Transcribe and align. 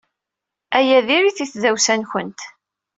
Aya 0.77 0.99
diri-t 1.07 1.39
i 1.43 1.45
tdawsa-nwent. 1.51 2.41